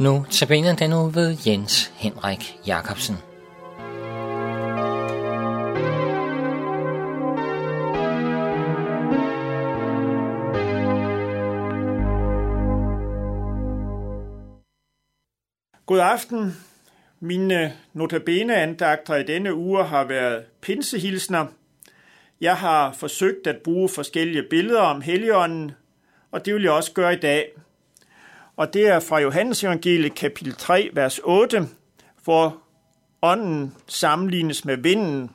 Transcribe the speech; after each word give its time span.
Nu 0.00 0.24
tabiner 0.30 0.76
den 0.76 0.90
nu 0.90 1.08
ved 1.08 1.36
Jens 1.46 1.92
Henrik 1.96 2.56
Jacobsen. 2.66 3.16
God 15.86 16.00
aften. 16.00 16.56
Mine 17.20 17.64
øh, 17.64 17.70
notabene-andagter 17.92 19.16
i 19.16 19.22
denne 19.22 19.54
uge 19.54 19.84
har 19.84 20.04
været 20.04 20.44
pinsehilsner. 20.60 21.46
Jeg 22.40 22.56
har 22.56 22.92
forsøgt 22.92 23.46
at 23.46 23.56
bruge 23.64 23.88
forskellige 23.88 24.44
billeder 24.50 24.80
om 24.80 25.00
Helligånden, 25.00 25.72
og 26.30 26.44
det 26.46 26.54
vil 26.54 26.62
jeg 26.62 26.72
også 26.72 26.92
gøre 26.92 27.14
i 27.14 27.20
dag. 27.20 27.52
Og 28.58 28.74
det 28.74 28.88
er 28.88 29.00
fra 29.00 29.20
Johannes 29.20 29.64
evangeliet 29.64 30.14
kapitel 30.14 30.54
3, 30.54 30.90
vers 30.92 31.20
8, 31.24 31.68
hvor 32.24 32.62
ånden 33.22 33.74
sammenlignes 33.86 34.64
med 34.64 34.76
vinden, 34.76 35.30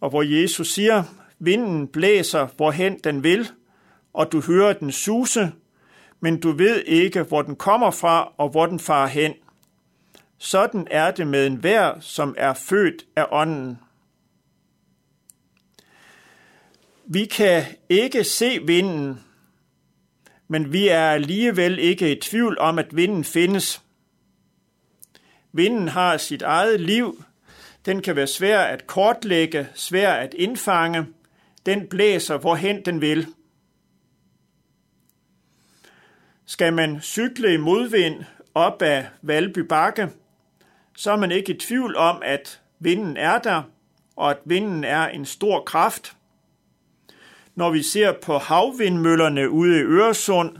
og 0.00 0.10
hvor 0.10 0.22
Jesus 0.22 0.72
siger, 0.72 1.02
vinden 1.38 1.88
blæser, 1.88 2.46
hvorhen 2.56 2.98
den 2.98 3.22
vil, 3.22 3.48
og 4.12 4.32
du 4.32 4.40
hører 4.40 4.72
den 4.72 4.92
suse, 4.92 5.52
men 6.20 6.40
du 6.40 6.52
ved 6.52 6.82
ikke, 6.86 7.22
hvor 7.22 7.42
den 7.42 7.56
kommer 7.56 7.90
fra 7.90 8.32
og 8.36 8.48
hvor 8.48 8.66
den 8.66 8.80
farer 8.80 9.08
hen. 9.08 9.34
Sådan 10.38 10.86
er 10.90 11.10
det 11.10 11.26
med 11.26 11.46
en 11.46 11.62
vær, 11.62 12.00
som 12.00 12.34
er 12.38 12.54
født 12.54 13.04
af 13.16 13.26
ånden. 13.30 13.78
Vi 17.06 17.24
kan 17.24 17.64
ikke 17.88 18.24
se 18.24 18.60
vinden, 18.66 19.20
men 20.48 20.72
vi 20.72 20.88
er 20.88 21.10
alligevel 21.10 21.78
ikke 21.78 22.16
i 22.16 22.20
tvivl 22.20 22.58
om, 22.58 22.78
at 22.78 22.96
vinden 22.96 23.24
findes. 23.24 23.82
Vinden 25.52 25.88
har 25.88 26.16
sit 26.16 26.42
eget 26.42 26.80
liv. 26.80 27.24
Den 27.86 28.02
kan 28.02 28.16
være 28.16 28.26
svær 28.26 28.60
at 28.60 28.86
kortlægge, 28.86 29.68
svær 29.74 30.12
at 30.12 30.34
indfange. 30.34 31.06
Den 31.66 31.88
blæser, 31.88 32.38
hvorhen 32.38 32.84
den 32.84 33.00
vil. 33.00 33.26
Skal 36.46 36.72
man 36.72 37.00
cykle 37.00 37.54
i 37.54 37.56
modvind 37.56 38.24
op 38.54 38.82
ad 38.82 39.04
Valby 39.22 39.58
Bakke, 39.58 40.10
så 40.96 41.12
er 41.12 41.16
man 41.16 41.32
ikke 41.32 41.54
i 41.54 41.58
tvivl 41.58 41.96
om, 41.96 42.22
at 42.24 42.60
vinden 42.78 43.16
er 43.16 43.38
der, 43.38 43.62
og 44.16 44.30
at 44.30 44.38
vinden 44.44 44.84
er 44.84 45.08
en 45.08 45.24
stor 45.24 45.60
kraft. 45.60 46.16
Når 47.54 47.70
vi 47.70 47.82
ser 47.82 48.12
på 48.12 48.38
havvindmøllerne 48.38 49.50
ude 49.50 49.78
i 49.78 49.82
Øresund, 49.82 50.56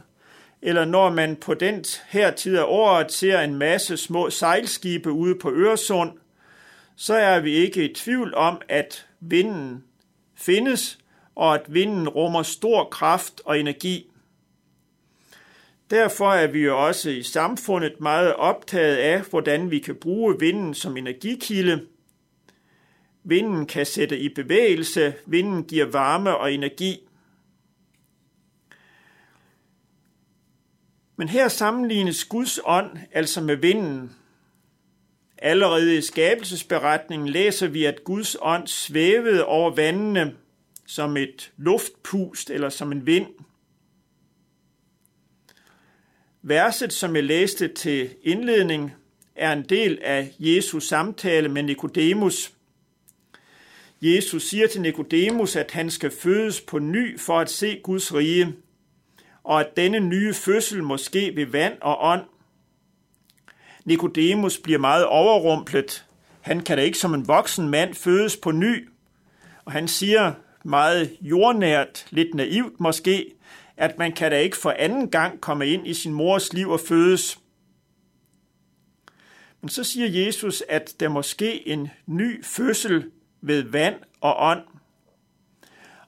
eller 0.63 0.85
når 0.85 1.11
man 1.11 1.37
på 1.37 1.55
den 1.55 1.85
her 2.09 2.31
tid 2.31 2.57
af 2.57 2.65
året 2.67 3.13
ser 3.13 3.41
en 3.41 3.55
masse 3.55 3.97
små 3.97 4.31
sejlskibe 4.31 5.11
ude 5.11 5.35
på 5.35 5.51
Øresund, 5.51 6.13
så 6.97 7.15
er 7.15 7.41
vi 7.41 7.51
ikke 7.51 7.91
i 7.91 7.95
tvivl 7.95 8.35
om, 8.35 8.61
at 8.69 9.07
vinden 9.21 9.85
findes, 10.35 10.99
og 11.35 11.55
at 11.55 11.63
vinden 11.69 12.09
rummer 12.09 12.43
stor 12.43 12.85
kraft 12.85 13.41
og 13.45 13.61
energi. 13.61 14.11
Derfor 15.91 16.33
er 16.33 16.47
vi 16.47 16.59
jo 16.59 16.87
også 16.87 17.11
i 17.11 17.23
samfundet 17.23 18.01
meget 18.01 18.35
optaget 18.35 18.97
af, 18.97 19.21
hvordan 19.31 19.71
vi 19.71 19.79
kan 19.79 19.95
bruge 19.95 20.37
vinden 20.41 20.75
som 20.75 20.97
energikilde. 20.97 21.87
Vinden 23.25 23.67
kan 23.67 23.87
sætte 23.87 24.19
i 24.19 24.29
bevægelse, 24.29 25.15
vinden 25.27 25.65
giver 25.65 25.85
varme 25.85 26.37
og 26.37 26.53
energi. 26.53 27.09
Men 31.17 31.29
her 31.29 31.49
sammenlignes 31.49 32.25
Guds 32.25 32.61
ånd 32.65 32.99
altså 33.13 33.41
med 33.41 33.57
vinden. 33.57 34.13
Allerede 35.39 35.99
i 35.99 36.01
skabelsesberetningen 36.01 37.29
læser 37.29 37.69
vi, 37.69 37.85
at 37.85 38.05
Guds 38.05 38.37
ånd 38.41 38.67
svævede 38.67 39.45
over 39.45 39.75
vandene 39.75 40.35
som 40.87 41.17
et 41.17 41.53
luftpust 41.57 42.51
eller 42.51 42.69
som 42.69 42.93
en 42.93 43.07
vind– 43.07 43.27
Verset, 46.47 46.93
som 46.93 47.17
jeg 47.17 47.25
læste 47.25 47.69
til 47.69 48.11
indledning, 48.23 48.93
er 49.37 49.53
en 49.53 49.63
del 49.63 49.99
af 50.03 50.33
Jesus 50.39 50.89
samtale 50.89 51.49
med 51.49 51.63
Nikodemus. 51.63 52.53
Jesus 54.05 54.43
siger 54.43 54.67
til 54.67 54.81
Nikodemus, 54.81 55.57
at 55.57 55.71
han 55.71 55.91
skal 55.91 56.11
fødes 56.11 56.61
på 56.61 56.79
ny 56.79 57.21
for 57.21 57.39
at 57.39 57.51
se 57.51 57.81
Guds 57.83 58.15
rige, 58.15 58.55
og 59.45 59.61
at 59.61 59.77
denne 59.77 60.01
nye 60.01 60.35
fødsel 60.35 60.83
må 60.83 60.97
ske 60.97 61.37
ved 61.37 61.47
vand 61.47 61.79
og 61.81 61.97
ånd. 62.01 62.23
Nikodemus 63.85 64.59
bliver 64.59 64.79
meget 64.79 65.07
overrumplet. 65.07 66.07
Han 66.41 66.61
kan 66.61 66.79
da 66.79 66.83
ikke 66.85 66.99
som 66.99 67.15
en 67.15 67.29
voksen 67.29 67.69
mand 67.69 67.95
fødes 67.95 68.37
på 68.37 68.51
ny. 68.51 68.89
Og 69.65 69.73
han 69.73 69.89
siger 69.89 70.33
meget 70.65 71.17
jordnært, 71.21 72.07
lidt 72.11 72.35
naivt 72.35 72.81
måske, 72.81 73.35
at 73.77 73.99
man 73.99 74.13
kan 74.13 74.31
da 74.31 74.39
ikke 74.39 74.57
for 74.57 74.71
anden 74.71 75.11
gang 75.11 75.41
komme 75.41 75.67
ind 75.69 75.87
i 75.87 75.95
sin 75.95 76.13
mors 76.13 76.53
liv 76.53 76.71
og 76.71 76.81
fødes. 76.81 77.39
Men 79.61 79.69
så 79.69 79.85
siger 79.85 80.25
Jesus, 80.25 80.63
at 80.69 80.95
der 81.01 81.09
måske 81.09 81.69
en 81.69 81.89
ny 82.07 82.45
fødsel 82.45 83.11
ved 83.47 83.63
vand 83.63 83.95
og 84.21 84.37
ånd. 84.39 84.63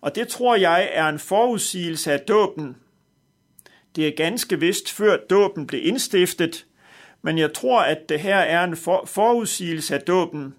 Og 0.01 0.15
det 0.15 0.29
tror 0.29 0.57
jeg 0.57 0.91
er 0.93 1.09
en 1.09 1.19
forudsigelse 1.19 2.13
af 2.13 2.21
dåben. 2.21 2.77
Det 3.97 4.09
er 4.09 4.17
ganske 4.17 4.61
vist 4.61 4.93
før 4.93 5.17
dåben 5.31 5.67
blev 5.67 5.87
indstiftet, 5.87 6.67
men 7.23 7.39
jeg 7.39 7.55
tror, 7.55 7.81
at 7.81 8.09
det 8.09 8.21
her 8.21 8.37
er 8.37 8.65
en 8.65 8.77
forudsigelse 9.07 9.95
af 9.95 10.01
dåben. 10.01 10.55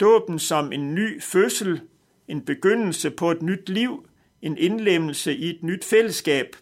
Dåben 0.00 0.38
som 0.38 0.72
en 0.72 0.94
ny 0.94 1.22
fødsel, 1.22 1.80
en 2.28 2.44
begyndelse 2.44 3.10
på 3.10 3.30
et 3.30 3.42
nyt 3.42 3.68
liv, 3.68 4.08
en 4.42 4.58
indlemmelse 4.58 5.36
i 5.36 5.50
et 5.50 5.62
nyt 5.62 5.84
fællesskab. 5.84 6.56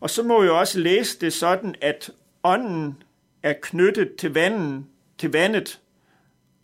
Og 0.00 0.10
så 0.10 0.22
må 0.22 0.42
jeg 0.42 0.52
også 0.52 0.78
læse 0.78 1.20
det 1.20 1.32
sådan, 1.32 1.74
at 1.80 2.10
ånden 2.42 3.02
er 3.42 3.54
knyttet 3.62 4.16
til 4.16 4.34
vandet, 4.34 4.84
til 5.18 5.32
vandet. 5.32 5.80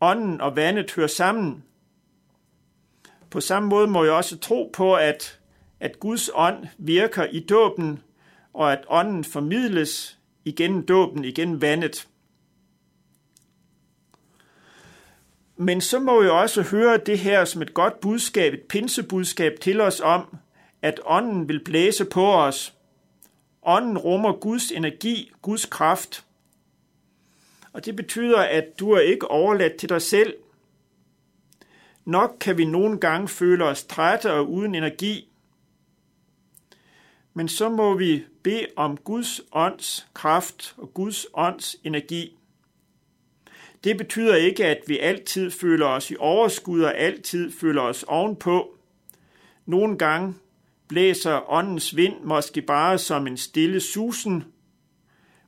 Ånden 0.01 0.41
og 0.41 0.57
vandet 0.57 0.93
hører 0.93 1.07
sammen. 1.07 1.65
På 3.31 3.41
samme 3.41 3.69
måde 3.69 3.87
må 3.87 4.05
jeg 4.05 4.13
også 4.13 4.39
tro 4.39 4.71
på, 4.73 4.95
at, 4.95 5.39
at 5.81 6.01
Guds 6.01 6.31
ånd 6.35 6.67
virker 6.79 7.25
i 7.25 7.41
dåben, 7.41 8.03
og 8.53 8.73
at 8.73 8.85
ånden 8.89 9.25
formidles 9.25 10.19
igennem 10.45 10.87
dåben, 10.87 11.25
igennem 11.25 11.61
vandet. 11.61 12.09
Men 15.57 15.81
så 15.81 15.99
må 15.99 16.23
vi 16.23 16.29
også 16.29 16.63
høre 16.63 16.97
det 16.97 17.19
her 17.19 17.45
som 17.45 17.63
et 17.63 17.75
godt 17.75 18.01
budskab, 18.01 18.53
et 18.55 18.63
pinsebudskab 18.63 19.61
til 19.61 19.81
os 19.81 20.01
om, 20.01 20.37
at 20.83 21.01
ånden 21.05 21.49
vil 21.49 21.65
blæse 21.65 22.05
på 22.05 22.35
os. 22.35 22.75
Ånden 23.63 23.99
rummer 23.99 24.33
Guds 24.33 24.71
energi, 24.71 25.33
Guds 25.43 25.65
kraft. 25.65 26.24
Og 27.75 27.85
det 27.85 27.97
betyder, 27.97 28.39
at 28.39 28.79
du 28.81 28.91
er 28.91 29.01
ikke 29.01 29.31
overladt 29.31 29.77
til 29.77 29.89
dig 29.89 30.03
selv. 30.03 30.35
Nok 32.05 32.37
kan 32.41 32.59
vi 32.59 32.65
nogle 32.65 33.01
gange 33.01 33.29
føle 33.29 33.65
os 33.65 33.85
trætte 33.85 34.33
og 34.33 34.53
uden 34.53 34.75
energi. 34.75 35.29
Men 37.35 37.49
så 37.49 37.69
må 37.69 37.95
vi 37.95 38.25
bede 38.43 38.67
om 38.77 38.97
Guds 38.97 39.41
ånds 39.53 40.09
kraft 40.15 40.75
og 40.79 40.95
Guds 40.95 41.27
ånds 41.35 41.77
energi. 41.85 42.37
Det 43.85 43.97
betyder 43.97 44.35
ikke, 44.35 44.67
at 44.67 44.81
vi 44.87 44.99
altid 44.99 45.51
føler 45.51 45.87
os 45.87 46.11
i 46.11 46.17
overskud 46.19 46.83
og 46.83 46.99
altid 46.99 47.53
føler 47.53 47.83
os 47.83 48.03
ovenpå. 48.03 48.77
Nogle 49.67 49.99
gange 49.99 50.35
blæser 50.89 51.53
åndens 51.53 51.97
vind 51.97 52.21
måske 52.21 52.63
bare 52.63 52.99
som 52.99 53.27
en 53.27 53.37
stille 53.37 53.81
susen, 53.81 54.45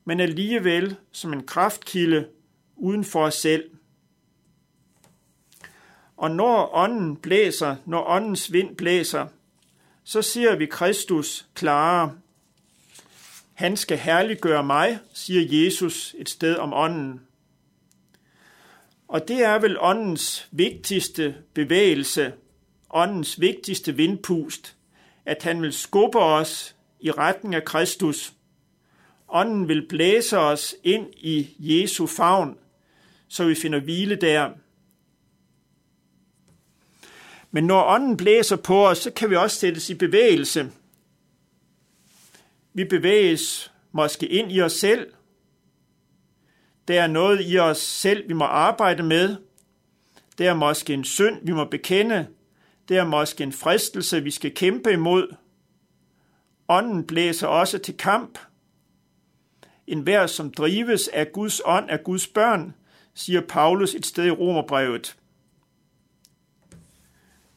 men 0.08 0.20
alligevel 0.20 0.96
som 1.12 1.32
en 1.32 1.46
kraftkilde 1.46 2.28
uden 2.76 3.04
for 3.04 3.24
os 3.24 3.34
selv. 3.34 3.70
Og 6.16 6.30
når 6.30 6.74
ånden 6.74 7.16
blæser, 7.16 7.76
når 7.86 8.04
åndens 8.08 8.52
vind 8.52 8.76
blæser, 8.76 9.26
så 10.04 10.22
ser 10.22 10.56
vi 10.56 10.66
Kristus 10.66 11.46
klare. 11.54 12.12
Han 13.54 13.76
skal 13.76 13.98
herliggøre 13.98 14.64
mig, 14.64 14.98
siger 15.12 15.64
Jesus 15.64 16.14
et 16.18 16.28
sted 16.28 16.56
om 16.56 16.72
ånden. 16.72 17.20
Og 19.08 19.28
det 19.28 19.44
er 19.44 19.58
vel 19.58 19.76
åndens 19.80 20.48
vigtigste 20.50 21.34
bevægelse, 21.54 22.32
åndens 22.90 23.40
vigtigste 23.40 23.96
vindpust, 23.96 24.76
at 25.24 25.42
han 25.42 25.62
vil 25.62 25.72
skubbe 25.72 26.18
os 26.18 26.76
i 27.00 27.10
retning 27.10 27.54
af 27.54 27.64
Kristus. 27.64 28.35
Ånden 29.28 29.68
vil 29.68 29.88
blæse 29.88 30.38
os 30.38 30.74
ind 30.84 31.06
i 31.16 31.56
Jesu 31.58 32.06
favn, 32.06 32.58
så 33.28 33.44
vi 33.44 33.54
finder 33.54 33.80
hvile 33.80 34.16
der. 34.16 34.50
Men 37.50 37.64
når 37.64 37.84
ånden 37.84 38.16
blæser 38.16 38.56
på 38.56 38.88
os, 38.88 38.98
så 38.98 39.10
kan 39.10 39.30
vi 39.30 39.36
også 39.36 39.56
sættes 39.56 39.90
i 39.90 39.94
bevægelse. 39.94 40.72
Vi 42.72 42.84
bevæges 42.84 43.72
måske 43.92 44.26
ind 44.26 44.52
i 44.52 44.60
os 44.60 44.72
selv. 44.72 45.12
Der 46.88 47.02
er 47.02 47.06
noget 47.06 47.40
i 47.44 47.58
os 47.58 47.78
selv, 47.78 48.28
vi 48.28 48.32
må 48.32 48.44
arbejde 48.44 49.02
med. 49.02 49.36
Der 50.38 50.50
er 50.50 50.54
måske 50.54 50.94
en 50.94 51.04
synd, 51.04 51.46
vi 51.46 51.52
må 51.52 51.64
bekende. 51.64 52.26
Der 52.88 53.00
er 53.00 53.06
måske 53.06 53.44
en 53.44 53.52
fristelse, 53.52 54.22
vi 54.22 54.30
skal 54.30 54.54
kæmpe 54.54 54.92
imod. 54.92 55.34
Ånden 56.68 57.06
blæser 57.06 57.46
også 57.46 57.78
til 57.78 57.96
kamp. 57.96 58.38
En 59.86 60.00
hver, 60.00 60.26
som 60.26 60.50
drives 60.50 61.08
af 61.08 61.32
Guds 61.32 61.60
ånd, 61.64 61.90
af 61.90 62.04
Guds 62.04 62.26
børn, 62.26 62.74
siger 63.14 63.40
Paulus 63.40 63.94
et 63.94 64.06
sted 64.06 64.24
i 64.24 64.30
Romerbrevet. 64.30 65.16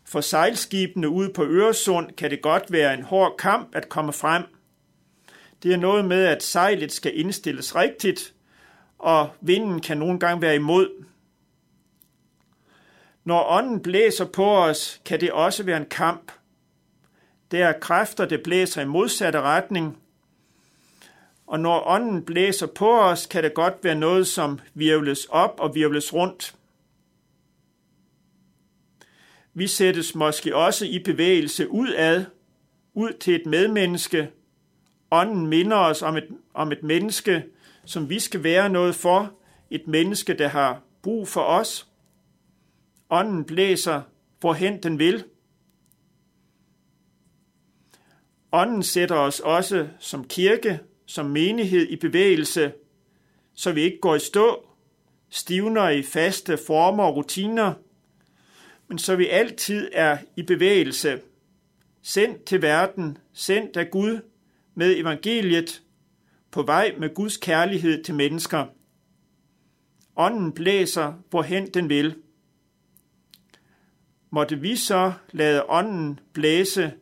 For 0.05 0.21
sejlskibene 0.21 1.09
ude 1.09 1.33
på 1.33 1.43
Øresund 1.43 2.11
kan 2.11 2.31
det 2.31 2.41
godt 2.41 2.71
være 2.71 2.93
en 2.93 3.03
hård 3.03 3.37
kamp 3.37 3.75
at 3.75 3.89
komme 3.89 4.13
frem. 4.13 4.43
Det 5.63 5.73
er 5.73 5.77
noget 5.77 6.05
med, 6.05 6.25
at 6.25 6.43
sejlet 6.43 6.91
skal 6.91 7.19
indstilles 7.19 7.75
rigtigt, 7.75 8.33
og 8.97 9.29
vinden 9.41 9.81
kan 9.81 9.97
nogle 9.97 10.19
gange 10.19 10.41
være 10.41 10.55
imod. 10.55 11.05
Når 13.23 13.49
ånden 13.49 13.81
blæser 13.81 14.25
på 14.25 14.57
os, 14.57 15.01
kan 15.05 15.21
det 15.21 15.31
også 15.31 15.63
være 15.63 15.77
en 15.77 15.89
kamp. 15.89 16.31
Der 17.51 17.67
er 17.67 17.79
kræfter, 17.79 18.25
der 18.25 18.37
blæser 18.43 18.81
i 18.81 18.85
modsatte 18.85 19.41
retning. 19.41 19.97
Og 21.49 21.59
når 21.59 21.87
ånden 21.87 22.25
blæser 22.25 22.67
på 22.67 22.99
os, 23.01 23.25
kan 23.25 23.43
det 23.43 23.53
godt 23.53 23.73
være 23.83 23.95
noget, 23.95 24.27
som 24.27 24.59
virvles 24.73 25.25
op 25.25 25.55
og 25.59 25.75
virvles 25.75 26.13
rundt. 26.13 26.55
Vi 29.53 29.67
sættes 29.67 30.15
måske 30.15 30.55
også 30.55 30.85
i 30.85 30.99
bevægelse 30.99 31.69
udad, 31.69 32.25
ud 32.93 33.13
til 33.19 33.35
et 33.35 33.45
medmenneske. 33.45 34.29
Ånden 35.11 35.47
minder 35.47 35.77
os 35.77 36.01
om 36.01 36.17
et, 36.17 36.27
om 36.53 36.71
et 36.71 36.83
menneske, 36.83 37.43
som 37.85 38.09
vi 38.09 38.19
skal 38.19 38.43
være 38.43 38.69
noget 38.69 38.95
for, 38.95 39.33
et 39.69 39.87
menneske, 39.87 40.33
der 40.33 40.47
har 40.47 40.81
brug 41.01 41.27
for 41.27 41.41
os. 41.41 41.87
Ånden 43.09 43.43
blæser, 43.43 44.01
hvorhen 44.39 44.83
den 44.83 44.99
vil. 44.99 45.23
Ånden 48.51 48.83
sætter 48.83 49.15
os 49.15 49.39
også 49.39 49.87
som 49.99 50.27
kirke, 50.27 50.79
som 51.09 51.25
menighed 51.25 51.87
i 51.87 51.95
bevægelse, 51.95 52.73
så 53.53 53.71
vi 53.71 53.81
ikke 53.81 53.99
går 53.99 54.15
i 54.15 54.19
stå, 54.19 54.69
stivner 55.29 55.89
i 55.89 56.03
faste 56.03 56.57
former 56.57 57.03
og 57.03 57.15
rutiner, 57.15 57.73
men 58.87 58.99
så 58.99 59.15
vi 59.15 59.27
altid 59.27 59.89
er 59.93 60.17
i 60.35 60.41
bevægelse, 60.43 61.21
sendt 62.01 62.43
til 62.43 62.61
verden, 62.61 63.17
sendt 63.33 63.77
af 63.77 63.91
Gud 63.91 64.21
med 64.75 64.97
evangeliet, 64.97 65.81
på 66.51 66.61
vej 66.61 66.95
med 66.97 67.13
Guds 67.13 67.37
kærlighed 67.37 68.03
til 68.03 68.15
mennesker. 68.15 68.65
Ånden 70.15 70.51
blæser, 70.51 71.13
hvorhen 71.29 71.73
den 71.73 71.89
vil. 71.89 72.15
Måtte 74.29 74.59
vi 74.59 74.75
så 74.75 75.13
lade 75.31 75.65
ånden 75.69 76.19
blæse 76.33 76.93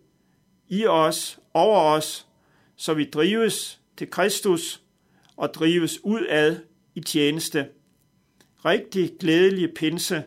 i 0.67 0.85
os, 0.85 1.39
over 1.53 1.79
os, 1.79 2.27
så 2.75 2.93
vi 2.93 3.05
drives 3.05 3.81
til 3.97 4.09
Kristus 4.09 4.81
og 5.37 5.53
drives 5.53 5.99
udad 6.03 6.59
i 6.95 7.01
tjeneste. 7.01 7.67
Rigtig 8.65 9.11
glædelig 9.19 9.73
pinse 9.73 10.23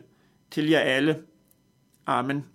til 0.51 0.69
jer 0.69 0.79
alle. 0.79 1.23
Amen. 2.05 2.50